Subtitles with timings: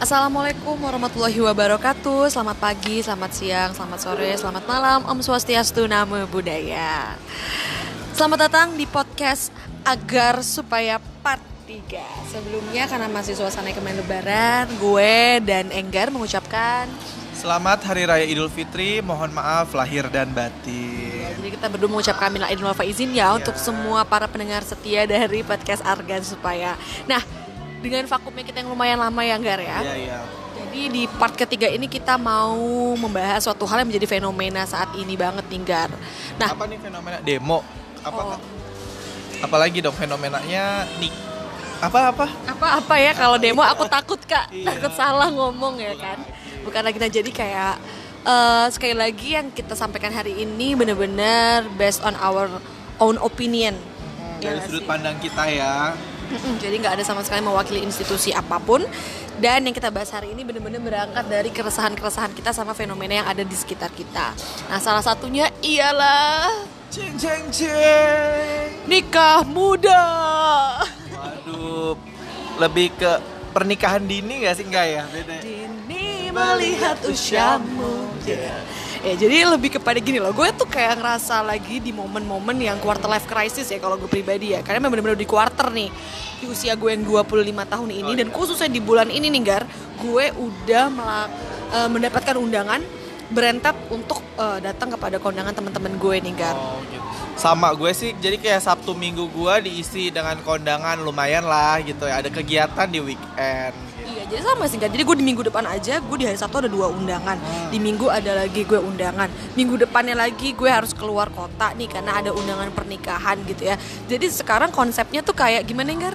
[0.00, 2.32] Assalamualaikum warahmatullahi wabarakatuh.
[2.32, 5.04] Selamat pagi, selamat siang, selamat sore, selamat malam.
[5.04, 7.20] Om Swastiastu, Namo Buddhaya.
[8.16, 9.52] Selamat datang di podcast
[9.84, 16.88] Agar Supaya Part 3 Sebelumnya karena masih suasana kemen lebaran Gue dan Enggar mengucapkan
[17.36, 21.32] Selamat Hari Raya Idul Fitri, mohon maaf lahir dan batin.
[21.40, 25.80] Jadi kita berdua mengucapkan minal wal faizin ya, Untuk semua para pendengar setia dari podcast
[25.80, 26.76] Argan Supaya.
[27.08, 27.24] Nah,
[27.80, 30.18] dengan vakumnya kita yang lumayan lama ya Enggar ya Iya, iya.
[30.60, 32.54] Jadi di part ketiga ini kita mau
[32.94, 35.90] membahas suatu hal yang menjadi fenomena saat ini banget nih Gar.
[36.36, 37.64] Nah, Apa nih fenomena demo?
[38.00, 38.38] Apa Oh.
[39.40, 41.10] Apalagi dong fenomenanya nik
[41.80, 42.26] apa apa?
[42.44, 44.68] apa-apa ya kalau demo aku takut Kak, Iya.
[44.68, 46.20] takut salah ngomong ya kan.
[46.60, 47.74] Bukan lagi nah jadi kayak
[48.22, 52.46] eh, sekali lagi yang kita sampaikan hari ini benar-benar based on our
[53.00, 53.72] own opinion.
[54.38, 54.86] Ya Dari nggak sudut sih?
[54.86, 55.96] pandang kita ya.
[56.30, 58.86] Mm-mm, Jadi nggak ada sama sekali mewakili institusi apa pun
[59.40, 63.40] dan yang kita bahas hari ini benar-benar berangkat dari keresahan-keresahan kita sama fenomena yang ada
[63.40, 64.36] di sekitar kita.
[64.68, 68.66] Nah salah satunya ialah Ceng ceng ceng.
[68.90, 70.02] nikah muda.
[71.14, 71.94] Waduh,
[72.58, 73.12] lebih ke
[73.54, 75.02] pernikahan dini gak sih enggak ya?
[75.06, 75.36] Beda.
[75.38, 78.10] Dini melihat usiamu.
[79.00, 83.08] Ya jadi lebih kepada gini loh, gue tuh kayak ngerasa lagi di momen-momen yang quarter
[83.08, 85.88] life crisis ya kalau gue pribadi ya Karena memang bener-bener di quarter nih,
[86.36, 87.32] di usia gue yang 25
[87.64, 89.64] tahun ini Dan khususnya di bulan ini nih Gar,
[89.96, 91.32] gue udah melak-
[91.72, 92.80] eh, mendapatkan undangan
[93.32, 97.00] berentet untuk eh, datang kepada kondangan teman-teman gue nih Gar Oh gitu.
[97.40, 102.20] Sama gue sih, jadi kayak Sabtu Minggu gue diisi dengan kondangan lumayan lah gitu ya.
[102.20, 103.72] Ada kegiatan di weekend.
[104.30, 104.88] Iya, jadi sama sih kan.
[104.94, 107.34] Jadi gue di minggu depan aja, gue di hari Sabtu ada dua undangan.
[107.74, 109.26] Di minggu ada lagi gue undangan.
[109.58, 113.76] Minggu depannya lagi gue harus keluar kota nih karena ada undangan pernikahan gitu ya.
[114.06, 116.14] Jadi sekarang konsepnya tuh kayak gimana Enggar?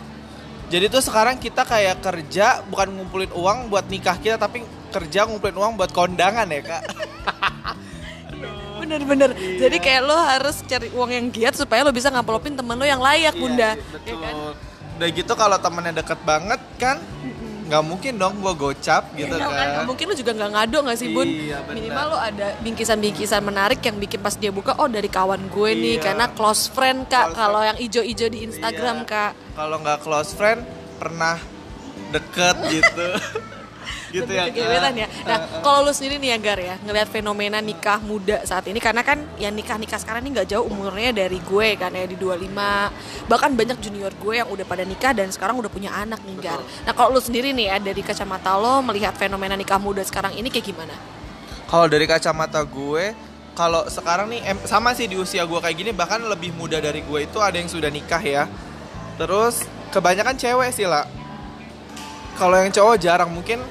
[0.72, 5.54] Jadi tuh sekarang kita kayak kerja bukan ngumpulin uang buat nikah kita tapi kerja ngumpulin
[5.54, 6.84] uang buat kondangan ya kak.
[8.82, 9.36] Bener-bener.
[9.36, 13.04] Jadi kayak lo harus cari uang yang giat supaya lo bisa ngampelopin temen lo yang
[13.04, 13.76] layak, Bunda.
[13.76, 14.18] Iya, Ya betul.
[14.24, 14.36] kan?
[14.96, 16.98] Udah gitu kalau temennya deket banget kan
[17.66, 19.68] nggak mungkin dong gua gocap gitu Iya kan.
[19.76, 19.86] kan?
[19.90, 21.26] Mungkin lo juga nggak ngado nggak sih bun?
[21.26, 21.66] Iya.
[21.66, 25.96] Minimal lo ada bingkisan-bingkisan menarik yang bikin pas dia buka, oh dari kawan gue nih,
[25.98, 26.04] Iya.
[26.04, 27.34] karena close friend kak.
[27.34, 29.10] Kalau yang ijo-ijo di Instagram Iya.
[29.10, 29.32] kak.
[29.58, 30.62] Kalau nggak close friend
[30.96, 31.42] pernah
[32.12, 33.08] deket gitu.
[34.12, 34.50] gitu ya.
[34.50, 35.08] Gebetan ya.
[35.26, 39.02] Nah, kalau lu sendiri nih ya Gar ya, ngelihat fenomena nikah muda saat ini karena
[39.02, 43.30] kan yang nikah-nikah sekarang ini nggak jauh umurnya dari gue kan ya di 25.
[43.30, 46.62] Bahkan banyak junior gue yang udah pada nikah dan sekarang udah punya anak nih Gar.
[46.62, 50.50] Nah, kalau lu sendiri nih ya dari kacamata lo melihat fenomena nikah muda sekarang ini
[50.54, 50.96] kayak gimana?
[51.66, 53.18] Kalau dari kacamata gue,
[53.58, 57.02] kalau sekarang nih em- sama sih di usia gue kayak gini bahkan lebih muda dari
[57.02, 58.46] gue itu ada yang sudah nikah ya.
[59.16, 59.64] Terus
[59.96, 61.08] kebanyakan cewek sih lah.
[62.36, 63.64] Kalau yang cowok jarang mungkin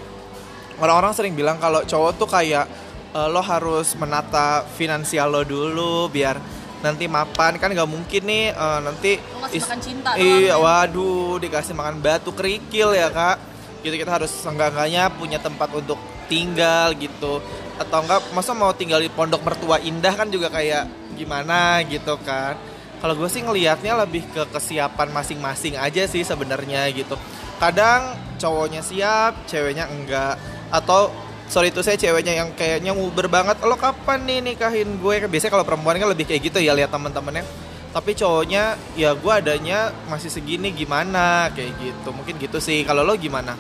[0.81, 2.67] orang-orang sering bilang kalau cowok tuh kayak
[3.15, 6.39] eh, lo harus menata finansial lo dulu biar
[6.85, 7.57] nanti mapan.
[7.57, 10.57] Kan nggak mungkin nih eh, nanti Lo ngasih makan cinta iya ya.
[10.59, 13.39] waduh dikasih makan batu kerikil ya kak.
[13.85, 17.41] Gitu kita harus seenggak-enggaknya punya tempat untuk tinggal gitu.
[17.77, 22.57] Atau enggak masa mau tinggal di pondok mertua indah kan juga kayak gimana gitu kan.
[23.05, 27.21] Kalau gue sih ngelihatnya lebih ke kesiapan masing-masing aja sih sebenarnya gitu.
[27.61, 30.41] Kadang cowoknya siap ceweknya enggak
[30.75, 31.15] atau
[31.47, 35.31] sorry itu saya ceweknya yang kayaknya nguber banget lo kapan nih nikahin gue?
[35.31, 37.47] Biasanya kalau perempuan kan lebih kayak gitu ya lihat teman-temannya.
[37.95, 41.47] Tapi cowoknya ya gue adanya masih segini gimana?
[41.55, 42.83] Kayak gitu mungkin gitu sih.
[42.83, 43.55] Kalau lo gimana?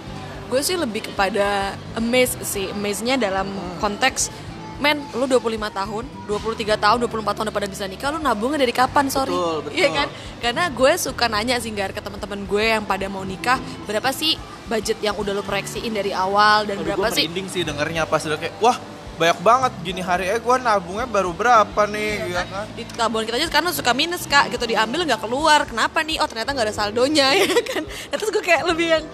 [0.51, 2.67] Gue sih lebih kepada amaze sih.
[2.75, 3.47] Amaze-nya dalam
[3.79, 4.35] konteks
[4.75, 5.39] Men, lu 25
[5.71, 9.31] tahun, 23 tahun, 24 tahun udah pada bisa nikah, lu nabungnya dari kapan, sorry?
[9.31, 9.79] Betul, betul.
[9.79, 10.09] Iya kan?
[10.43, 14.35] Karena gue suka nanya sih Gar, ke teman-teman gue yang pada mau nikah, berapa sih
[14.67, 17.27] budget yang udah lu proyeksiin dari awal dan Aduh, berapa gue sih?
[17.47, 18.75] sih dengernya pas udah kayak wah
[19.15, 22.35] banyak banget gini hari eh gue nabungnya baru berapa nih?
[22.35, 22.67] Ya kan?
[22.75, 26.19] di tabungan kita aja sekarang suka minus kak gitu diambil nggak keluar kenapa nih?
[26.19, 27.87] Oh ternyata nggak ada saldonya ya kan?
[27.87, 29.05] Nah, terus gue kayak lebih yang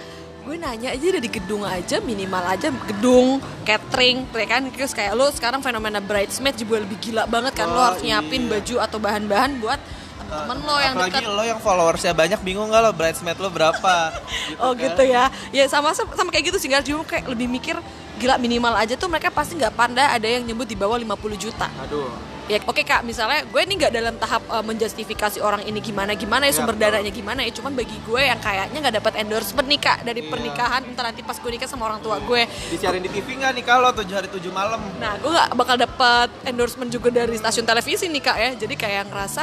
[0.50, 4.66] gue nanya aja dari gedung aja minimal aja gedung catering ya kan?
[4.74, 7.70] Terus kayak lo sekarang fenomena bridesmaid juga lebih gila banget kan?
[7.70, 8.58] Lo Oh, harus nyiapin iya.
[8.58, 9.78] baju atau bahan-bahan buat
[10.26, 13.94] temen lo yang apalagi lo yang followersnya banyak bingung gak lo bridesmaid lo berapa?
[14.66, 14.90] Oh kan?
[14.90, 15.30] gitu ya.
[15.54, 16.82] Ya sama sama kayak gitu sih Gar.
[16.82, 17.78] Cuma kayak lebih mikir
[18.18, 20.10] gila minimal aja tuh mereka pasti nggak pandai.
[20.10, 21.70] Ada yang nyebut di bawah 50 juta.
[21.86, 22.10] Aduh
[22.50, 23.00] ya oke kak.
[23.02, 26.74] Misalnya gue ini nggak dalam tahap uh, menjustifikasi orang ini gimana gimana ya Iya, sumber
[26.74, 26.84] betul.
[26.90, 27.50] dananya gimana ya.
[27.54, 30.28] Cuman bagi gue yang kayaknya nggak dapat endorsement nih kak dari Iya.
[30.28, 32.42] pernikahan entar nanti pas gue nikah sama orang tua gue.
[32.68, 34.82] Disiarin di TV nggak nih kalau tujuh hari tujuh malam.
[34.98, 38.50] Nah gue nggak bakal dapat endorsement juga dari stasiun televisi nih kak ya.
[38.58, 39.42] Jadi kayak ngerasa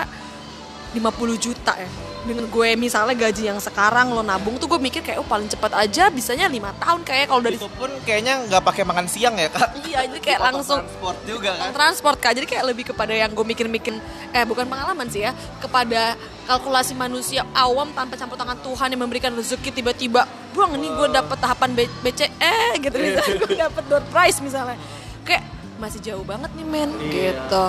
[0.97, 1.09] 50
[1.39, 1.89] juta ya.
[2.19, 5.71] Dengan gue misalnya gaji yang sekarang lo nabung tuh gue mikir kayak oh paling cepat
[5.73, 9.47] aja bisanya lima tahun kayak kalau dari itu pun kayaknya nggak pakai makan siang ya
[9.47, 9.79] kak.
[9.81, 11.71] Iya jadi kayak langsung transport juga kan?
[11.71, 12.35] transport kak.
[12.35, 13.95] Jadi kayak lebih kepada yang gue mikir-mikir
[14.29, 19.31] eh bukan pengalaman sih ya kepada kalkulasi manusia awam tanpa campur tangan Tuhan yang memberikan
[19.31, 22.95] rezeki tiba-tiba buang ini gue dapet tahapan B- BCE gitu.
[23.07, 24.75] Misalnya gue dapet door prize misalnya.
[25.23, 25.47] Kayak
[25.77, 27.37] masih jauh banget nih men Iya.
[27.39, 27.63] gitu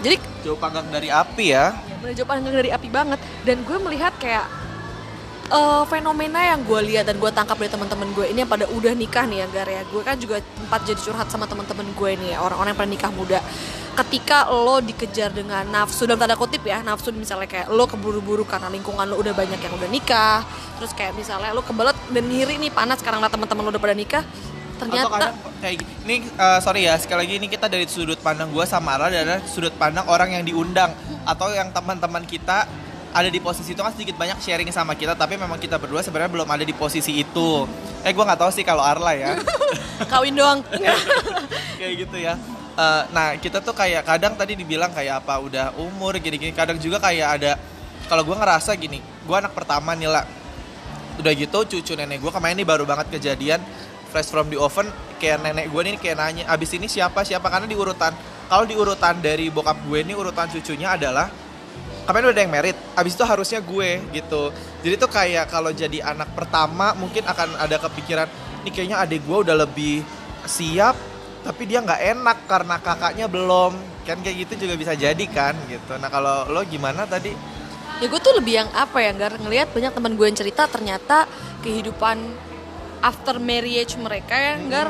[0.00, 1.76] jadi jauh panggang dari api ya.
[2.00, 3.20] Menuju pandang dari api banget.
[3.44, 4.48] Dan gue melihat kayak
[5.52, 8.92] eh, fenomena yang gue lihat dan gue tangkap dari teman-teman gue ini yang pada udah
[8.96, 9.82] nikah nih ya Gar ya.
[9.92, 13.12] Gue kan juga tempat jadi curhat sama teman-teman gue nih ya, orang-orang yang pernah nikah
[13.12, 13.38] muda.
[13.90, 18.72] Ketika lo dikejar dengan nafsu dalam tanda kutip ya nafsu misalnya kayak lo keburu-buru karena
[18.72, 20.40] lingkungan lo udah banyak yang udah nikah
[20.80, 24.24] terus kayak misalnya lo kebelet dan ngiri nih panas karena teman-teman lo udah pada nikah
[24.80, 28.16] atau ternyata kadang kayak gini ini eh, sorry ya sekali lagi ini kita dari sudut
[28.24, 30.96] pandang gue sama Ara dari sudut pandang orang yang diundang
[31.28, 32.64] atau yang teman-teman kita
[33.10, 36.30] ada di posisi itu kan sedikit banyak sharing sama kita tapi memang kita berdua sebenarnya
[36.30, 37.66] belum ada di posisi itu.
[38.06, 39.34] Eh gue nggak tahu sih kalau Arla ya.
[40.14, 40.62] Kawin doang.
[41.82, 42.38] Kayak gitu ya.
[42.78, 46.54] Eh, nah kita tuh kayak kadang tadi dibilang kayak apa udah umur gini-gini.
[46.54, 47.58] Kadang juga kayak ada
[48.10, 50.26] kalau gue ngerasa gini gue anak pertama nih lah
[51.22, 53.62] udah gitu cucu nenek gue kemarin ini baru banget kejadian
[54.10, 54.90] fresh from the oven
[55.22, 57.22] kayak nenek gue nih kayak nanya abis ini siapa?
[57.22, 57.46] Siapa?
[57.46, 58.10] Karena di urutan
[58.50, 61.30] kalau di urutan dari bokap gue ini urutan cucunya adalah
[62.02, 64.50] kemarin udah yang merit abis itu harusnya gue gitu.
[64.82, 68.26] Jadi tuh kayak kalau jadi anak pertama mungkin akan ada kepikiran
[68.66, 70.02] nih kayaknya adik gue udah lebih
[70.50, 70.98] siap
[71.40, 73.72] tapi dia nggak enak karena kakaknya belum.
[74.02, 75.94] Kan kayak gitu juga bisa jadi kan gitu.
[76.02, 77.30] Nah kalau lo gimana tadi?
[78.00, 81.28] Ya gue tuh lebih yang apa ya nggak ngelihat banyak teman gue yang cerita ternyata
[81.60, 82.49] kehidupan
[83.00, 84.88] after marriage mereka yang nggak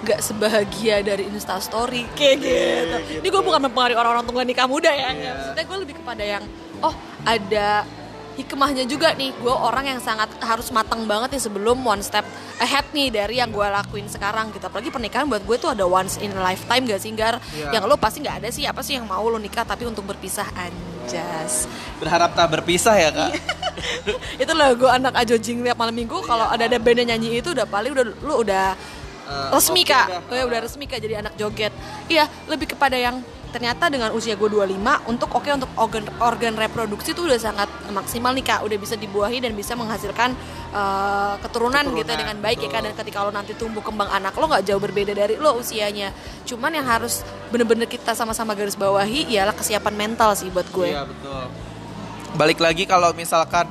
[0.00, 2.96] nggak sebahagia dari instastory kayak gitu.
[3.20, 5.12] Ini gue bukan mempengaruhi orang-orang tunggal nikah muda ya.
[5.12, 5.30] Iya.
[5.36, 6.44] Maksudnya gue lebih kepada yang
[6.80, 7.84] oh ada
[8.30, 12.24] hikmahnya juga nih gue orang yang sangat harus matang banget nih sebelum one step
[12.56, 16.16] ahead nih dari yang gue lakuin sekarang gitu apalagi pernikahan buat gue tuh ada once
[16.16, 17.76] in a lifetime gak sih Gar Iya.
[17.76, 20.48] yang lo pasti nggak ada sih apa sih yang mau lo nikah tapi untuk berpisah
[20.56, 21.68] anjas
[22.00, 23.30] berharap tak berpisah ya kak
[24.42, 27.66] itu lagu anak ajojing tiap malam minggu kalau ada ada band yang nyanyi itu udah
[27.66, 28.76] paling udah lu udah
[29.30, 30.22] Eh, resmi oke kak dah.
[30.26, 31.70] Oh ya, udah resmi kak jadi anak joget
[32.10, 33.22] iya lebih kepada yang
[33.54, 34.78] ternyata dengan usia gue 25
[35.10, 39.38] untuk oke untuk organ organ reproduksi itu udah sangat maksimal nih kak udah bisa dibuahi
[39.38, 40.34] dan bisa menghasilkan
[40.74, 42.86] eh, keturunan, gitu Keturunan, dengan baik ya kak betul.
[42.90, 46.10] dan ketika lo nanti tumbuh kembang anak lo nggak jauh berbeda dari lo usianya
[46.42, 47.22] cuman yang harus
[47.54, 51.69] bener-bener kita sama-sama garis bawahi ialah kesiapan mental sih buat gue Iya betul.
[52.36, 53.66] Balik lagi kalau misalkan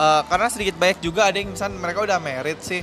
[0.00, 2.80] eh, karena sedikit banyak juga ada yang misalkan mereka udah merit sih.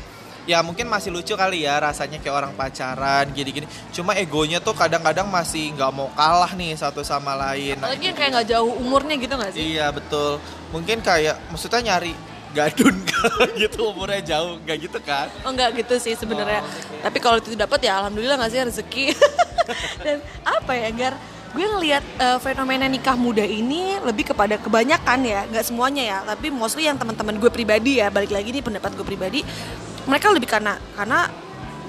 [0.48, 3.68] Ya mungkin masih lucu kali ya rasanya kayak orang pacaran gini-gini.
[3.92, 7.76] Cuma egonya tuh kadang-kadang masih nggak mau kalah nih satu sama lain.
[7.76, 10.40] Nah, apalagi yang kayak nggak jauh umurnya gitu nggak sih Iya betul.
[10.72, 12.16] Mungkin kayak maksudnya nyari
[12.56, 12.96] gadun
[13.62, 15.28] gitu umurnya jauh nggak gitu kan?
[15.44, 16.64] Oh enggak gitu sih sebenarnya.
[16.64, 17.04] Oh, oke.
[17.04, 19.06] Tapi kalau itu dapat ya alhamdulillah nggak sih rezeki.
[20.08, 21.16] Dan apa ya Gar?
[21.58, 26.54] Gue ngelihat eh, fenomena nikah muda ini lebih kepada kebanyakan ya, nggak semuanya ya, tapi
[26.54, 29.42] mostly yang teman-teman gue pribadi ya, balik lagi nih pendapat gue pribadi,
[30.06, 31.26] mereka lebih karena karena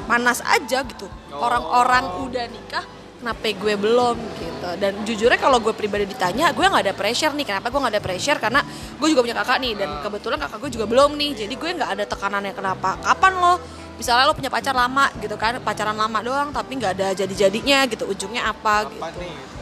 [0.09, 1.05] panas aja gitu.
[1.29, 1.45] Oh.
[1.45, 2.81] Orang-orang udah nikah,
[3.21, 4.69] kenapa gue belum gitu.
[4.81, 7.45] Dan jujurnya kalau gue pribadi ditanya, gue nggak ada pressure nih.
[7.45, 8.39] Kenapa gue nggak ada pressure?
[8.41, 8.61] Karena
[8.97, 11.45] gue juga punya kakak nih, dan kebetulan kakak gue juga belum nih.
[11.45, 12.97] Jadi gue nggak ada tekanannya kenapa.
[13.05, 13.55] Kapan lo?
[14.01, 18.09] Misalnya lo punya pacar lama gitu kan, pacaran lama doang, tapi nggak ada jadi-jadinya gitu.
[18.09, 18.89] Ujungnya apa?
[18.89, 19.05] gitu.
[19.05, 19.58] apa nih?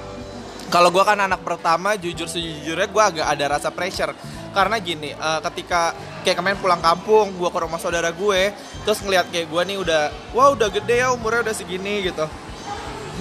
[0.76, 4.12] Kalau gue kan anak pertama, jujur sejujurnya gue agak ada rasa pressure
[4.52, 8.52] karena gini, eh, ketika kayak kemarin pulang kampung, gue ke rumah saudara gue,
[8.84, 10.02] terus ngeliat kayak gue nih udah,
[10.36, 12.28] wah udah gede ya umurnya udah segini gitu.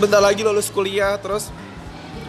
[0.04, 1.48] Bentar lagi lulus kuliah, terus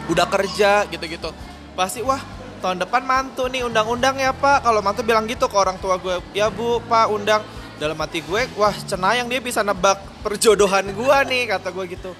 [0.07, 1.35] udah kerja gitu-gitu.
[1.75, 2.23] Pasti wah
[2.63, 4.63] tahun depan mantu nih undang-undang ya pak.
[4.63, 7.43] Kalau mantu bilang gitu ke orang tua gue, ya bu pak undang.
[7.83, 12.15] Dalam hati gue, wah cenayang dia bisa nebak perjodohan gue nih kata gue gitu.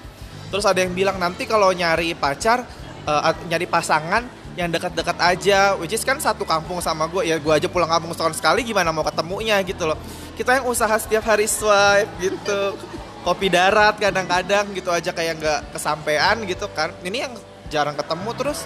[0.51, 2.67] Terus ada yang bilang nanti kalau nyari pacar,
[3.07, 7.53] at- nyari pasangan yang dekat-dekat aja, which is kan satu kampung sama gue, ya gue
[7.53, 9.97] aja pulang kampung setahun sekali gimana mau ketemunya gitu loh.
[10.33, 12.73] Kita yang usaha setiap hari swipe gitu,
[13.21, 16.89] kopi darat kadang-kadang gitu aja kayak nggak kesampean gitu kan.
[17.05, 17.33] Ini yang
[17.69, 18.65] jarang ketemu terus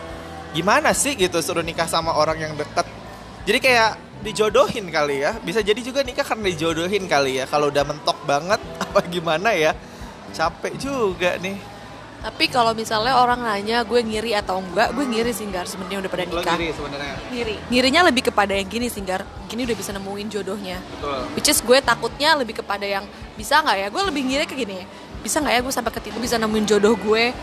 [0.55, 2.88] gimana sih gitu suruh nikah sama orang yang deket.
[3.43, 7.45] Jadi kayak dijodohin kali ya, bisa jadi juga nikah karena dijodohin kali ya.
[7.51, 9.75] Kalau udah mentok banget apa gimana ya,
[10.31, 11.70] capek juga nih.
[12.21, 16.11] Tapi kalau misalnya orang nanya gue ngiri atau enggak, gue ngiri sih Gar sebenarnya udah
[16.13, 16.53] pada Lo nikah.
[16.53, 17.15] ngiri sebenarnya.
[17.33, 17.55] Ngiri.
[17.73, 19.25] Ngirinya lebih kepada yang gini sih Gar.
[19.49, 20.77] Gini udah bisa nemuin jodohnya.
[20.77, 21.19] Betul.
[21.33, 23.87] Which is gue takutnya lebih kepada yang bisa nggak ya?
[23.89, 24.85] Gue lebih ngiri ke gini.
[25.25, 27.33] Bisa nggak ya gue sampai ke titik bisa nemuin jodoh gue?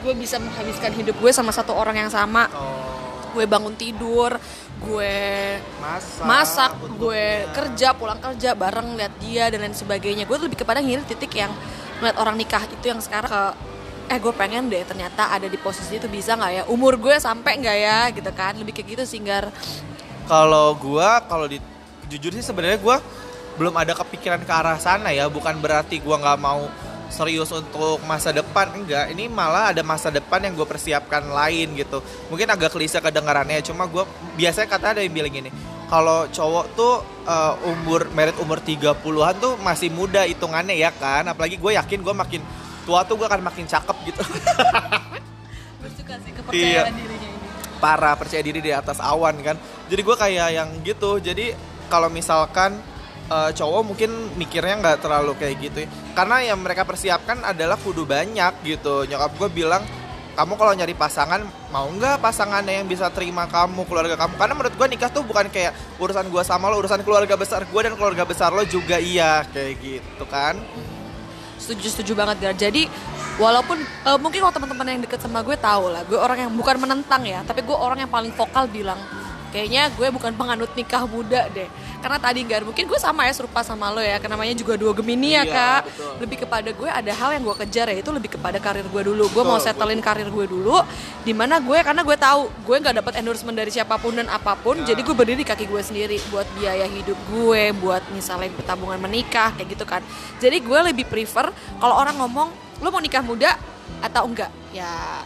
[0.00, 2.48] Gue bisa menghabiskan hidup gue sama satu orang yang sama.
[2.56, 2.88] Oh.
[3.36, 4.32] gue bangun tidur
[4.80, 5.16] gue
[5.76, 10.80] masak, masak gue kerja pulang kerja bareng lihat dia dan lain sebagainya gue lebih kepada
[10.80, 11.52] ngiri titik yang
[12.00, 13.42] ngeliat orang nikah itu yang sekarang ke
[14.06, 16.62] eh gue pengen deh ternyata ada di posisi itu bisa nggak ya?
[16.70, 18.54] Umur gue sampai nggak ya gitu kan?
[18.54, 19.20] Lebih kayak gitu sih
[20.26, 21.62] Kalau gua kalau di
[22.10, 22.98] jujur sih sebenarnya gua
[23.54, 26.66] belum ada kepikiran ke arah sana ya, bukan berarti gua nggak mau
[27.06, 29.14] serius untuk masa depan enggak.
[29.14, 32.02] Ini malah ada masa depan yang gue persiapkan lain gitu.
[32.26, 34.02] Mungkin agak klise kedengarannya cuma gue
[34.34, 35.50] biasanya kata ada yang bilang gini
[35.86, 36.94] kalau cowok tuh
[37.30, 41.22] uh, umur merit umur 30-an tuh masih muda hitungannya ya kan?
[41.30, 42.42] Apalagi gue yakin gue makin
[42.86, 44.22] tua tuh gue akan makin cakep gitu.
[45.82, 47.48] Gue suka sih kepercayaan dirinya ini.
[47.82, 49.58] Parah percaya diri di atas awan kan?
[49.90, 51.18] Jadi gue kayak yang gitu.
[51.20, 51.52] Jadi
[51.90, 52.78] kalau misalkan
[53.28, 55.88] eh, cowok mungkin mikirnya nggak terlalu kayak gitu ya.
[56.16, 59.04] karena yang mereka persiapkan adalah kudu banyak gitu.
[59.04, 59.82] Nyokap gue bilang
[60.36, 61.40] kamu kalau nyari pasangan
[61.72, 64.40] mau nggak pasangannya yang bisa terima kamu keluarga kamu?
[64.40, 67.80] Karena menurut gue nikah tuh bukan kayak urusan gue sama lo urusan keluarga besar gue
[67.84, 70.56] dan keluarga besar lo juga iya kayak gitu kan
[71.56, 72.56] setuju setuju banget Gar.
[72.56, 72.88] Jadi
[73.36, 76.76] walaupun eh, mungkin kalau teman-teman yang deket sama gue tahu lah gue orang yang bukan
[76.80, 78.96] menentang ya tapi gue orang yang paling vokal bilang
[79.56, 81.64] kayaknya gue bukan penganut nikah muda deh.
[81.96, 84.92] Karena tadi Gar mungkin gue sama ya serupa sama lo ya karena namanya juga dua
[84.92, 85.80] Gemini ya Iya, kak.
[85.88, 86.12] betul.
[86.20, 89.24] lebih kepada gue ada hal yang gue kejar ya itu lebih kepada karir gue dulu.
[89.32, 90.76] Gue mau settlein karir gue dulu
[91.24, 94.52] di mana gue karena gue tahu gue nggak dapat endorsement dari siapa pun dan apa
[94.54, 94.92] pun Ya.
[94.92, 99.56] jadi gue berdiri di kaki gue sendiri buat biaya hidup gue buat misalnya tabungan menikah
[99.56, 100.04] kayak gitu kan.
[100.36, 101.48] Jadi gue lebih prefer
[101.80, 102.52] kalau orang ngomong
[102.84, 103.56] lo mau nikah muda
[104.04, 104.52] atau enggak?
[104.70, 105.24] Ya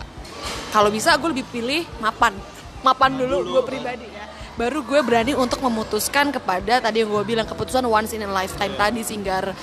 [0.70, 2.32] kalau bisa gue lebih pilih mapan.
[2.80, 4.19] Mapan dulu, dulu, gue pribadi ya
[4.60, 8.76] baru gue berani untuk memutuskan kepada tadi yang gue bilang keputusan once in a lifetime
[8.76, 9.56] tadi singgar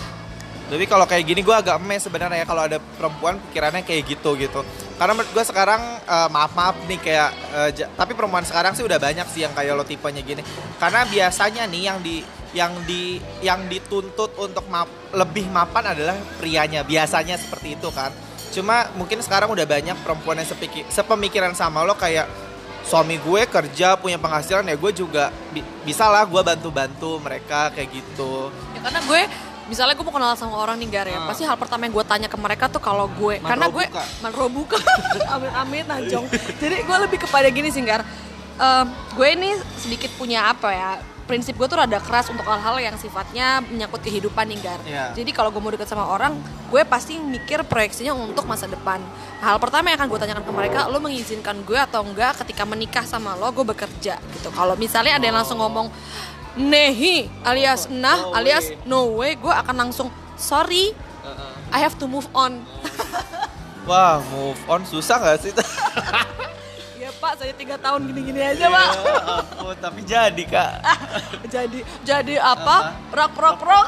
[0.67, 4.35] Tapi kalau kayak gini gue agak emes sebenarnya ya kalau ada perempuan pikirannya kayak gitu
[4.35, 4.67] gitu.
[4.99, 7.29] Karena menurut gue sekarang eh, maaf maaf nih kayak
[7.71, 10.43] ja- tapi perempuan sekarang sih udah banyak sih yang kayak lo tipenya gini.
[10.75, 12.19] Karena biasanya nih yang di
[12.51, 16.83] yang di yang dituntut untuk map, lebih mapan adalah prianya.
[16.83, 18.11] Biasanya seperti itu kan.
[18.51, 22.27] Cuma mungkin sekarang udah banyak perempuan yang sepiki, sepemikiran sama lo kayak
[22.87, 27.91] suami gue kerja punya penghasilan ya gue juga bi- bisa lah gue bantu-bantu mereka kayak
[27.91, 28.47] gitu.
[28.71, 29.21] ya karena gue
[29.67, 31.27] misalnya gue mau kenal sama orang nih Gar ya Ah.
[31.27, 33.85] pasti hal pertama yang gue tanya ke mereka tuh kalau gue Manro karena gue
[34.17, 34.79] manro buka.
[35.33, 36.25] Amit amit najong
[36.55, 38.07] jadi gue lebih kepada gini sih Gar.
[38.57, 40.91] Em, gue ini sedikit punya apa ya
[41.27, 45.03] prinsip gue tuh rada keras untuk hal-hal yang sifatnya menyangkut kehidupan nih Gar Iya.
[45.11, 49.03] jadi kalau gue mau deket sama orang gue pasti mikir proyeksinya untuk masa depan
[49.37, 53.03] hal pertama yang akan gue tanyakan ke mereka lo mengizinkan gue atau enggak ketika menikah
[53.03, 55.91] sama lo gue bekerja gitu kalau misalnya ada yang langsung ngomong
[56.55, 58.79] nehi alias nah No alias way.
[58.83, 60.95] no way gue akan langsung sorry
[61.67, 62.63] I have to move on
[63.83, 65.51] Wah move on susah gak sih?
[67.27, 68.87] ya pak saya tiga tahun gini-gini aja pak.
[68.87, 70.73] Ya ampun, tapi jadi kak.
[71.53, 72.95] Jadi jadi apa?
[73.11, 73.87] Prok prok prok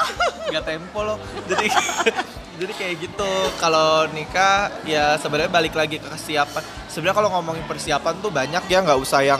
[0.51, 1.17] nggak tempo loh.
[1.47, 1.71] Jadi
[2.59, 3.31] jadi kayak gitu.
[3.63, 6.63] Kalau nikah ya sebenarnya balik lagi ke kesiapan.
[6.91, 9.39] Sebenarnya kalau ngomongin persiapan tuh banyak ya nggak usah yang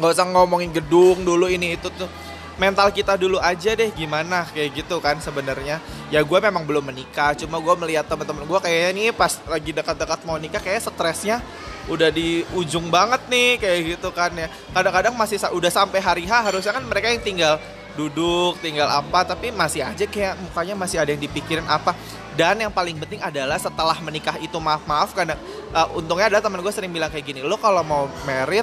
[0.00, 2.08] nggak usah ngomongin gedung dulu ini itu tuh.
[2.56, 5.76] Mental kita dulu aja deh gimana kayak gitu kan sebenarnya.
[6.08, 10.24] Ya gue memang belum menikah cuma gue melihat teman-teman gue kayaknya nih pas lagi dekat-dekat
[10.24, 11.44] mau nikah kayak stresnya
[11.86, 14.50] udah di ujung banget nih kayak gitu kan ya.
[14.74, 17.54] Kadang-kadang masih udah sampai hari H harusnya kan mereka yang tinggal
[17.94, 21.94] duduk tinggal apa tapi masih aja kayak mukanya masih ada yang dipikirin apa.
[22.38, 25.34] Dan yang paling penting adalah setelah menikah itu maaf maaf karena
[25.74, 28.62] uh, untungnya adalah teman gue sering bilang kayak gini lo kalau mau merit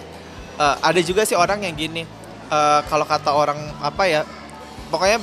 [0.56, 2.08] uh, ada juga sih orang yang gini
[2.48, 4.22] uh, kalau kata orang apa ya
[4.88, 5.20] pokoknya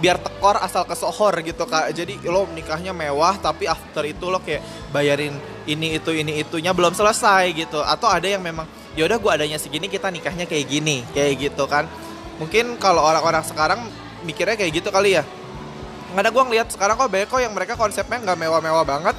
[0.00, 1.92] biar tekor asal kesohor gitu kak.
[1.92, 5.36] Jadi lo nikahnya mewah tapi after itu lo kayak bayarin
[5.68, 7.84] ini itu ini itunya belum selesai gitu.
[7.84, 8.66] Atau ada yang memang
[8.96, 11.86] ya udah gue adanya segini kita nikahnya kayak gini kayak gitu kan.
[12.40, 13.80] Mungkin kalau orang-orang sekarang
[14.24, 15.22] mikirnya kayak gitu kali ya.
[16.10, 19.16] Karena gue ngeliat sekarang kok kok yang mereka konsepnya nggak mewah-mewah banget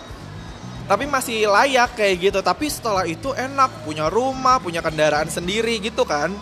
[0.92, 2.40] tapi masih layak kayak gitu.
[2.44, 6.36] Tapi setelah itu enak punya rumah punya kendaraan sendiri gitu kan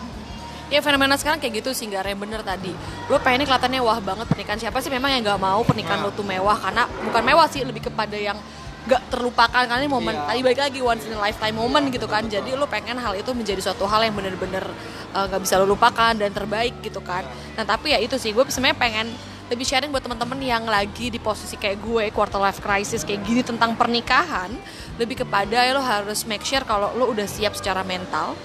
[0.70, 2.70] Ya fenomena sekarang kayak gitu sih Gar, yang bener tadi.
[3.10, 4.58] Lo pengennya kelihatannya wah banget pernikahan.
[4.62, 6.06] Siapa sih memang yang gak mau pernikahan Nah.
[6.06, 6.54] lo tuh mewah?
[6.54, 8.38] Karena bukan mewah sih, lebih kepada yang
[8.86, 9.66] gak terlupakan.
[9.66, 10.30] Karena ini momen, Iya.
[10.30, 12.22] tadi balik lagi once in a lifetime moment gitu kan.
[12.30, 14.62] Jadi lo pengen hal itu menjadi suatu hal yang bener-bener
[15.10, 17.26] eh, gak bisa lo lupakan dan terbaik gitu kan.
[17.58, 19.06] Nah tapi ya itu sih, gue sebenarnya pengen
[19.50, 23.42] lebih sharing buat teman-teman yang lagi di posisi kayak gue quarter life crisis kayak gini
[23.42, 24.54] tentang pernikahan.
[25.02, 28.38] Lebih kepada ya lo harus make sure kalau lo udah siap secara mental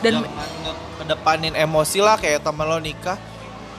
[0.00, 3.16] dan jangan kedepanin emosi lah kayak temen lo nikah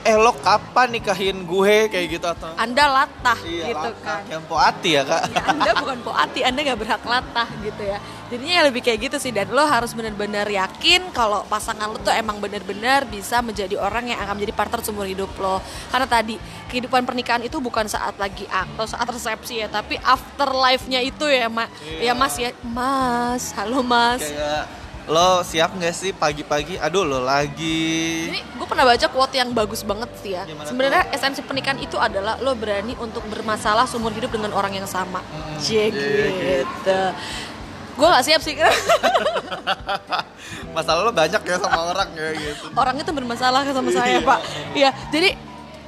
[0.01, 4.41] eh lo kapan nikahin gue kayak gitu atau anda latah iya gitu lah, kan yang
[4.49, 8.01] poati ya kak Ya, anda bukan poati, Anda nggak berhak latah gitu ya.
[8.33, 12.09] Jadinya ya lebih kayak gitu sih dan lo harus benar-benar yakin kalau pasangan lo tuh
[12.15, 15.61] emang benar-benar bisa menjadi orang yang akan menjadi partner seumur hidup lo.
[15.93, 16.39] Karena tadi
[16.73, 21.69] kehidupan pernikahan itu bukan saat lagi atau saat resepsi ya, tapi afterlife-nya itu ya, Ma.
[22.01, 22.49] Ya Mas ya.
[22.65, 24.23] Mas, halo Mas.
[24.25, 24.80] Kayak
[25.11, 26.79] lo siap nggak sih pagi-pagi?
[26.79, 28.31] Aduh lo lagi.
[28.31, 30.47] Jadi gue pernah baca quote yang bagus banget sih ya.
[30.63, 35.19] Sebenarnya esensi pernikahan itu adalah lo berani untuk bermasalah seumur hidup dengan orang yang sama.
[35.59, 36.99] Cie iya, gitu.
[37.91, 38.55] Gue gak siap sih
[40.71, 42.71] Masalah lo banyak ya sama orang ya gitu.
[42.73, 44.23] orang itu bermasalah sama saya Iya.
[44.23, 44.39] pak.
[44.71, 45.29] Iya jadi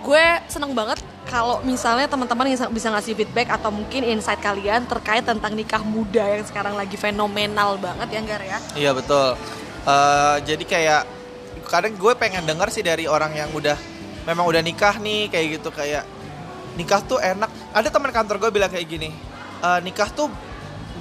[0.04, 1.00] gue seneng banget
[1.34, 6.46] kalau misalnya teman-teman bisa ngasih feedback atau mungkin insight kalian terkait tentang nikah muda yang
[6.46, 8.58] sekarang lagi fenomenal banget ya Gar ya.
[8.78, 9.34] Iya betul.
[9.82, 11.02] Eh, jadi kayak
[11.66, 13.74] kadang gue pengen denger sih dari orang yang udah
[14.30, 16.06] memang udah nikah nih kayak gitu kayak
[16.78, 17.50] nikah tuh enak.
[17.74, 19.10] Ada teman kantor gue bilang kayak gini,
[19.66, 20.30] "Eh, nikah tuh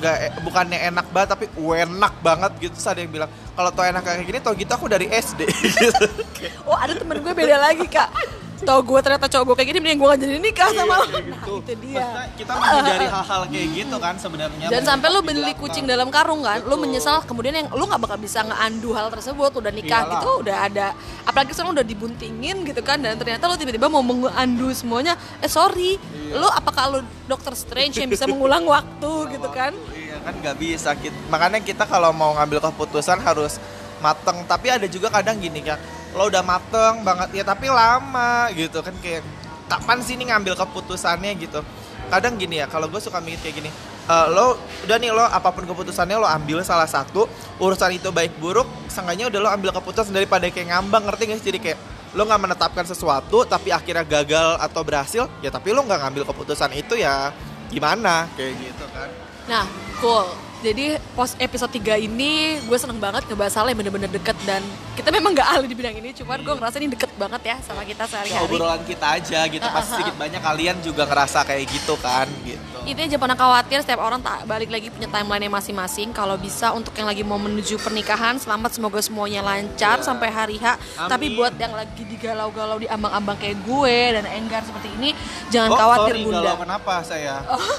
[0.00, 2.72] nggak bukannya enak banget tapi enak banget gitu.
[2.80, 5.44] Terus ada yang bilang kalau tau enak kayak gini tau gitu aku dari SD.
[5.44, 5.92] gitu.
[6.66, 8.40] Oh ada temen gue beda lagi kak.
[8.62, 11.04] Tau gue ternyata cowok gue kayak gini, mending gue gak jadi nikah sama lo.
[11.04, 11.54] Iya, kayak Nah gitu.
[11.58, 11.98] itu dia.
[11.98, 14.66] Maksudnya kita menghindari hal-hal kayak gitu kan sebenarnya.
[14.70, 16.78] Dan sampai Di beli kucing dalam karung kan, Betul.
[16.78, 20.12] menyesal kemudian yang lu nggak bakal bisa ngeandu hal tersebut, udah nikah Iyalah.
[20.18, 20.86] gitu, udah ada,
[21.22, 25.96] apalagi sekarang udah dibuntingin gitu kan, dan ternyata lu tiba-tiba mau mengandu semuanya, eh sorry,
[25.96, 26.38] Iya.
[26.38, 29.72] lu apakah lu Doctor Strange yang bisa mengulang waktu gitu kan?
[29.94, 30.94] Iya kan nggak bisa.
[31.28, 33.56] Makanya kita kalau mau ngambil keputusan harus
[33.98, 34.42] mateng.
[34.44, 35.78] Tapi ada juga kadang gini kan,
[36.12, 39.24] lo udah mateng banget ya tapi lama gitu kan kayak
[39.72, 41.64] kapan sih nih ngambil keputusannya gitu.
[42.12, 43.70] Kadang gini ya, kalau gue suka mikir kayak gini,
[44.04, 47.24] eh, lo udah nih lo apa pun keputusannya lo ambil salah satu
[47.56, 51.48] urusan itu baik buruk, seenggaknya udah lo ambil keputusan daripada kayak ngambang ngerti gak sih?
[51.48, 51.78] Jadi kayak
[52.12, 56.68] lo nggak menetapkan sesuatu tapi akhirnya gagal atau berhasil, ya tapi lo nggak ngambil keputusan
[56.76, 57.32] itu ya
[57.72, 59.08] gimana kayak gitu kan.
[59.48, 59.64] Nah,
[60.04, 60.28] cool.
[60.62, 64.62] Jadi pos episode 3 ini gue seneng banget ngebahas hal yang bener-bener deket dan
[64.94, 67.82] kita memang gak ahli di bidang ini, cuman gue ngerasa ini deket banget ya sama
[67.82, 68.46] kita Ya, sehari-hari.
[68.46, 72.62] obrolan kita aja gitu Ah, pasti sedikit banyak kalian juga ngerasa kayak gitu kan gitu
[72.82, 76.10] Intinya jangan pernah khawatir, setiap orang tak balik lagi punya timeline masing-masing.
[76.10, 80.04] Kalau bisa untuk yang lagi mau menuju pernikahan, selamat semoga semuanya lancar Ya.
[80.04, 80.66] sampai hari H.
[80.96, 81.06] Amin.
[81.06, 85.14] Tapi buat yang lagi digalau-galau di ambang-ambang kayak gue dan Enggar seperti ini,
[85.48, 86.38] jangan Oh, khawatir sorry, bunda.
[86.40, 87.34] galau kenapa saya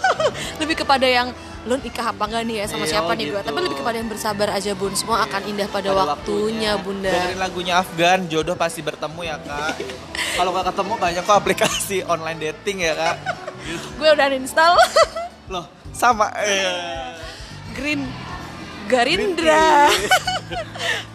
[0.63, 3.31] lebih kepada yang lo nikah apa enggak nih ya sama Iya, siapa oh nih gue.
[3.33, 3.47] gitu.
[3.47, 4.93] Tapi lebih kepada yang bersabar aja bun.
[4.93, 7.07] Semua akan indah pada, waktunya, bunda.
[7.07, 9.79] dengerin lagunya Afgan jodoh pasti bertemu ya kak
[10.37, 13.15] kalau nggak ketemu banyak kok aplikasi online dating ya kak.
[13.97, 14.75] Gue udah install
[15.53, 17.15] loh sama eh.
[17.71, 18.03] Green
[18.85, 19.87] Garindra.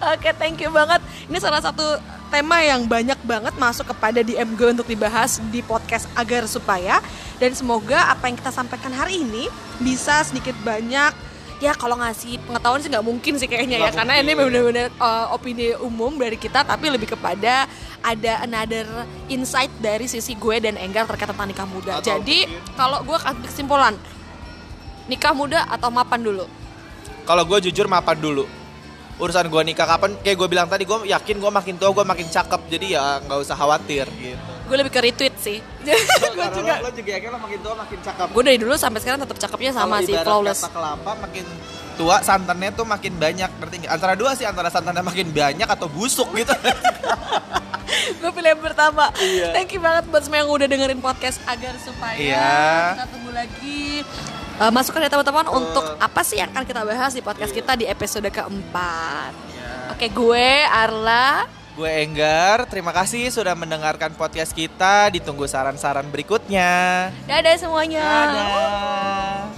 [0.08, 1.04] Oke, thank you banget.
[1.28, 1.84] Ini salah satu
[2.28, 7.00] tema yang banyak banget masuk kepada DM gue untuk dibahas di podcast agar supaya
[7.36, 11.12] dan semoga apa yang kita sampaikan hari ini bisa sedikit banyak
[11.58, 14.44] ya kalau ngasih pengetahuan sih nggak mungkin sih kayaknya ya Nggak karena ini mungkin.
[14.46, 17.66] benar-benar uh, opini umum dari kita tapi lebih kepada
[17.98, 18.86] ada another
[19.26, 21.98] insight dari sisi gue dan Enggar terkait tentang nikah muda.
[21.98, 23.94] Atau Jadi mungkin- kalau gue kasih kesimpulan
[25.06, 26.44] nikah muda atau mapan dulu?
[27.24, 28.48] kalau gue jujur mapan dulu
[29.18, 32.26] urusan gue nikah kapan kayak gue bilang tadi gue yakin gue makin tua gue makin
[32.30, 34.50] cakep jadi ya nggak usah khawatir gitu.
[34.70, 35.58] Gue lebih ke retweet sih.
[36.36, 36.76] Gue juga.
[36.84, 38.26] lo, lo juga yakin lo makin tua makin cakep.
[38.36, 40.60] Gue dari dulu sampai sekarang tetap cakepnya sama sih flawless.
[40.60, 41.44] kata kelapa makin
[41.96, 43.92] tua santannya tuh makin banyak ngerti nggak?
[43.96, 46.52] antara dua sih antara santannya makin banyak atau busuk gitu.
[48.20, 49.08] Gue pilih yang pertama.
[49.16, 49.56] Iya.
[49.56, 52.20] thank you banget buat semua yang udah dengerin podcast agar supaya.
[52.20, 52.60] Iya.
[52.94, 54.04] kita tunggu lagi
[54.58, 57.58] Eh, masukan dari teman-teman untuk apa sih yang akan kita bahas di podcast Iya.
[57.62, 59.32] kita di episode keempat.
[59.94, 61.46] Oke gue Arla.
[61.78, 62.66] Gue Enggar.
[62.66, 65.14] Terima kasih sudah mendengarkan podcast kita.
[65.14, 67.14] Ditunggu saran-saran berikutnya.
[67.30, 68.02] Dadah semuanya.
[68.02, 69.57] Dadah.